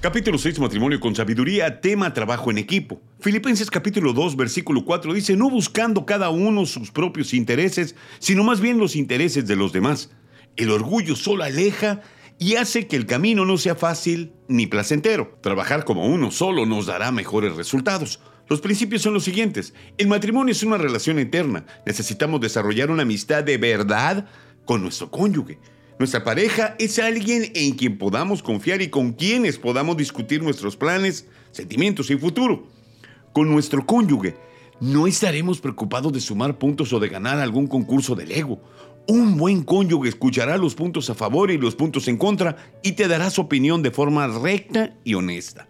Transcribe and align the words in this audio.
Capítulo 0.00 0.38
6, 0.38 0.60
matrimonio 0.60 0.98
con 0.98 1.14
sabiduría, 1.14 1.82
tema 1.82 2.14
trabajo 2.14 2.50
en 2.50 2.56
equipo. 2.56 3.02
Filipenses 3.20 3.70
capítulo 3.70 4.14
2, 4.14 4.34
versículo 4.34 4.82
4 4.86 5.12
dice, 5.12 5.36
no 5.36 5.50
buscando 5.50 6.06
cada 6.06 6.30
uno 6.30 6.64
sus 6.64 6.90
propios 6.90 7.34
intereses, 7.34 7.94
sino 8.18 8.42
más 8.42 8.62
bien 8.62 8.78
los 8.78 8.96
intereses 8.96 9.46
de 9.46 9.56
los 9.56 9.74
demás. 9.74 10.08
El 10.56 10.70
orgullo 10.70 11.16
solo 11.16 11.44
aleja 11.44 12.00
y 12.38 12.54
hace 12.54 12.86
que 12.86 12.96
el 12.96 13.04
camino 13.04 13.44
no 13.44 13.58
sea 13.58 13.74
fácil 13.74 14.32
ni 14.48 14.66
placentero. 14.66 15.38
Trabajar 15.42 15.84
como 15.84 16.06
uno 16.06 16.30
solo 16.30 16.64
nos 16.64 16.86
dará 16.86 17.12
mejores 17.12 17.54
resultados. 17.56 18.20
Los 18.48 18.62
principios 18.62 19.02
son 19.02 19.12
los 19.12 19.24
siguientes. 19.24 19.74
El 19.98 20.08
matrimonio 20.08 20.52
es 20.52 20.62
una 20.62 20.78
relación 20.78 21.18
eterna. 21.18 21.66
Necesitamos 21.84 22.40
desarrollar 22.40 22.90
una 22.90 23.02
amistad 23.02 23.44
de 23.44 23.58
verdad 23.58 24.26
con 24.64 24.80
nuestro 24.80 25.10
cónyuge. 25.10 25.58
Nuestra 26.00 26.24
pareja 26.24 26.76
es 26.78 26.98
alguien 26.98 27.52
en 27.54 27.74
quien 27.74 27.98
podamos 27.98 28.42
confiar 28.42 28.80
y 28.80 28.88
con 28.88 29.12
quienes 29.12 29.58
podamos 29.58 29.98
discutir 29.98 30.42
nuestros 30.42 30.74
planes, 30.74 31.26
sentimientos 31.50 32.10
y 32.10 32.16
futuro. 32.16 32.66
Con 33.34 33.50
nuestro 33.50 33.84
cónyuge 33.84 34.34
no 34.80 35.06
estaremos 35.06 35.60
preocupados 35.60 36.10
de 36.10 36.22
sumar 36.22 36.56
puntos 36.56 36.90
o 36.94 37.00
de 37.00 37.10
ganar 37.10 37.38
algún 37.38 37.66
concurso 37.66 38.14
del 38.14 38.32
ego. 38.32 38.62
Un 39.08 39.36
buen 39.36 39.62
cónyuge 39.62 40.08
escuchará 40.08 40.56
los 40.56 40.74
puntos 40.74 41.10
a 41.10 41.14
favor 41.14 41.50
y 41.50 41.58
los 41.58 41.74
puntos 41.74 42.08
en 42.08 42.16
contra 42.16 42.56
y 42.82 42.92
te 42.92 43.06
dará 43.06 43.28
su 43.28 43.42
opinión 43.42 43.82
de 43.82 43.90
forma 43.90 44.26
recta 44.26 44.96
y 45.04 45.12
honesta. 45.12 45.68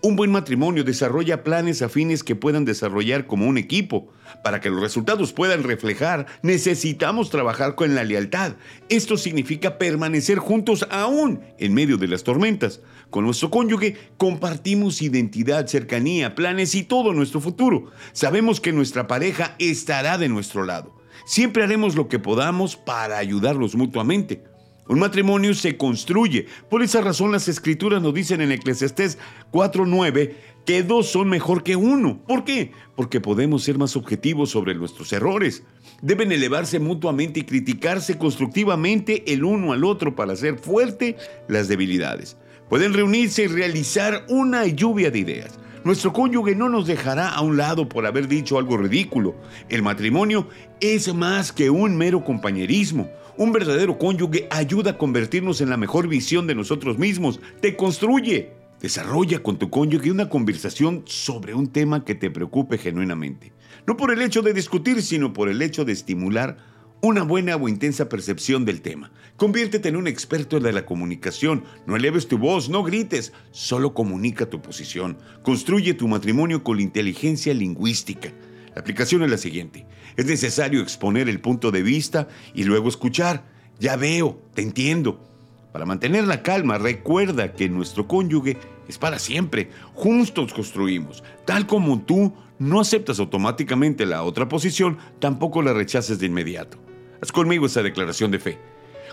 Un 0.00 0.14
buen 0.14 0.30
matrimonio 0.30 0.84
desarrolla 0.84 1.42
planes 1.42 1.82
afines 1.82 2.22
que 2.22 2.36
puedan 2.36 2.64
desarrollar 2.64 3.26
como 3.26 3.48
un 3.48 3.58
equipo. 3.58 4.12
Para 4.44 4.60
que 4.60 4.70
los 4.70 4.80
resultados 4.80 5.32
puedan 5.32 5.64
reflejar, 5.64 6.26
necesitamos 6.42 7.30
trabajar 7.30 7.74
con 7.74 7.96
la 7.96 8.04
lealtad. 8.04 8.52
Esto 8.88 9.16
significa 9.16 9.76
permanecer 9.76 10.38
juntos 10.38 10.86
aún 10.90 11.40
en 11.58 11.74
medio 11.74 11.96
de 11.96 12.06
las 12.06 12.22
tormentas. 12.22 12.80
Con 13.10 13.24
nuestro 13.24 13.50
cónyuge 13.50 13.96
compartimos 14.18 15.02
identidad, 15.02 15.66
cercanía, 15.66 16.36
planes 16.36 16.76
y 16.76 16.84
todo 16.84 17.12
nuestro 17.12 17.40
futuro. 17.40 17.90
Sabemos 18.12 18.60
que 18.60 18.72
nuestra 18.72 19.08
pareja 19.08 19.56
estará 19.58 20.16
de 20.16 20.28
nuestro 20.28 20.64
lado. 20.64 20.94
Siempre 21.26 21.64
haremos 21.64 21.96
lo 21.96 22.06
que 22.06 22.20
podamos 22.20 22.76
para 22.76 23.18
ayudarlos 23.18 23.74
mutuamente. 23.74 24.44
Un 24.88 24.98
matrimonio 24.98 25.52
se 25.54 25.76
construye. 25.76 26.46
Por 26.70 26.82
esa 26.82 27.02
razón 27.02 27.30
las 27.30 27.46
escrituras 27.46 28.02
nos 28.02 28.14
dicen 28.14 28.40
en 28.40 28.52
Eclesiastés 28.52 29.18
4.9 29.52 30.32
que 30.64 30.82
dos 30.82 31.08
son 31.08 31.28
mejor 31.28 31.62
que 31.62 31.76
uno. 31.76 32.22
¿Por 32.26 32.44
qué? 32.44 32.72
Porque 32.96 33.20
podemos 33.20 33.62
ser 33.62 33.78
más 33.78 33.96
objetivos 33.96 34.50
sobre 34.50 34.74
nuestros 34.74 35.12
errores. 35.12 35.62
Deben 36.00 36.32
elevarse 36.32 36.78
mutuamente 36.78 37.40
y 37.40 37.44
criticarse 37.44 38.18
constructivamente 38.18 39.32
el 39.32 39.44
uno 39.44 39.72
al 39.72 39.84
otro 39.84 40.14
para 40.14 40.32
hacer 40.32 40.58
fuerte 40.58 41.16
las 41.48 41.68
debilidades. 41.68 42.36
Pueden 42.68 42.92
reunirse 42.92 43.44
y 43.44 43.46
realizar 43.46 44.26
una 44.28 44.66
lluvia 44.66 45.10
de 45.10 45.18
ideas. 45.18 45.58
Nuestro 45.88 46.12
cónyuge 46.12 46.54
no 46.54 46.68
nos 46.68 46.86
dejará 46.86 47.30
a 47.30 47.40
un 47.40 47.56
lado 47.56 47.88
por 47.88 48.04
haber 48.04 48.28
dicho 48.28 48.58
algo 48.58 48.76
ridículo. 48.76 49.36
El 49.70 49.82
matrimonio 49.82 50.46
es 50.82 51.14
más 51.14 51.50
que 51.50 51.70
un 51.70 51.96
mero 51.96 52.22
compañerismo. 52.24 53.08
Un 53.38 53.52
verdadero 53.52 53.96
cónyuge 53.96 54.48
ayuda 54.50 54.90
a 54.90 54.98
convertirnos 54.98 55.62
en 55.62 55.70
la 55.70 55.78
mejor 55.78 56.06
visión 56.06 56.46
de 56.46 56.54
nosotros 56.54 56.98
mismos, 56.98 57.40
te 57.62 57.74
construye. 57.74 58.52
Desarrolla 58.82 59.42
con 59.42 59.58
tu 59.58 59.70
cónyuge 59.70 60.10
una 60.10 60.28
conversación 60.28 61.04
sobre 61.06 61.54
un 61.54 61.68
tema 61.68 62.04
que 62.04 62.14
te 62.14 62.30
preocupe 62.30 62.76
genuinamente. 62.76 63.54
No 63.86 63.96
por 63.96 64.12
el 64.12 64.20
hecho 64.20 64.42
de 64.42 64.52
discutir, 64.52 65.00
sino 65.00 65.32
por 65.32 65.48
el 65.48 65.62
hecho 65.62 65.86
de 65.86 65.94
estimular 65.94 66.58
una 67.00 67.22
buena 67.22 67.56
o 67.56 67.68
intensa 67.68 68.08
percepción 68.08 68.64
del 68.64 68.80
tema. 68.80 69.12
Conviértete 69.36 69.88
en 69.88 69.96
un 69.96 70.08
experto 70.08 70.58
de 70.58 70.72
la 70.72 70.84
comunicación. 70.84 71.62
No 71.86 71.94
eleves 71.94 72.26
tu 72.26 72.38
voz, 72.38 72.68
no 72.68 72.82
grites, 72.82 73.32
solo 73.52 73.94
comunica 73.94 74.50
tu 74.50 74.60
posición. 74.60 75.16
Construye 75.42 75.94
tu 75.94 76.08
matrimonio 76.08 76.64
con 76.64 76.80
inteligencia 76.80 77.54
lingüística. 77.54 78.32
La 78.74 78.80
aplicación 78.80 79.22
es 79.22 79.30
la 79.30 79.38
siguiente. 79.38 79.86
Es 80.16 80.26
necesario 80.26 80.82
exponer 80.82 81.28
el 81.28 81.40
punto 81.40 81.70
de 81.70 81.82
vista 81.82 82.26
y 82.52 82.64
luego 82.64 82.88
escuchar. 82.88 83.44
Ya 83.78 83.94
veo, 83.96 84.42
te 84.54 84.62
entiendo. 84.62 85.24
Para 85.72 85.86
mantener 85.86 86.26
la 86.26 86.42
calma, 86.42 86.78
recuerda 86.78 87.52
que 87.52 87.68
nuestro 87.68 88.08
cónyuge 88.08 88.56
es 88.88 88.98
para 88.98 89.20
siempre. 89.20 89.70
Juntos 89.94 90.52
construimos. 90.52 91.22
Tal 91.44 91.66
como 91.68 92.00
tú 92.00 92.32
no 92.58 92.80
aceptas 92.80 93.20
automáticamente 93.20 94.04
la 94.04 94.24
otra 94.24 94.48
posición, 94.48 94.98
tampoco 95.20 95.62
la 95.62 95.72
rechaces 95.72 96.18
de 96.18 96.26
inmediato. 96.26 96.87
Haz 97.20 97.32
conmigo 97.32 97.66
esa 97.66 97.82
declaración 97.82 98.30
de 98.30 98.38
fe. 98.38 98.58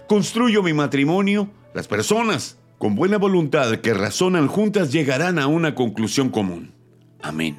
Construyo 0.07 0.61
mi 0.61 0.73
matrimonio. 0.73 1.49
Las 1.73 1.87
personas 1.87 2.57
con 2.77 2.95
buena 2.95 3.17
voluntad 3.17 3.77
que 3.77 3.93
razonan 3.93 4.47
juntas 4.47 4.91
llegarán 4.91 5.39
a 5.39 5.47
una 5.47 5.75
conclusión 5.75 6.29
común. 6.29 6.73
Amén. 7.21 7.57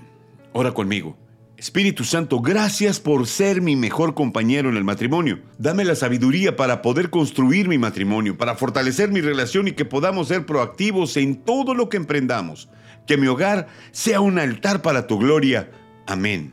Ora 0.52 0.72
conmigo. 0.72 1.16
Espíritu 1.56 2.04
Santo, 2.04 2.40
gracias 2.40 3.00
por 3.00 3.26
ser 3.26 3.62
mi 3.62 3.76
mejor 3.76 4.14
compañero 4.14 4.68
en 4.68 4.76
el 4.76 4.84
matrimonio. 4.84 5.40
Dame 5.58 5.84
la 5.84 5.94
sabiduría 5.94 6.54
para 6.54 6.82
poder 6.82 7.08
construir 7.08 7.66
mi 7.66 7.78
matrimonio, 7.78 8.36
para 8.36 8.56
fortalecer 8.56 9.10
mi 9.10 9.22
relación 9.22 9.66
y 9.66 9.72
que 9.72 9.86
podamos 9.86 10.28
ser 10.28 10.44
proactivos 10.44 11.16
en 11.16 11.36
todo 11.36 11.74
lo 11.74 11.88
que 11.88 11.96
emprendamos. 11.96 12.68
Que 13.06 13.16
mi 13.16 13.26
hogar 13.26 13.68
sea 13.90 14.20
un 14.20 14.38
altar 14.38 14.82
para 14.82 15.06
tu 15.06 15.18
gloria. 15.18 15.70
Amén. 16.06 16.52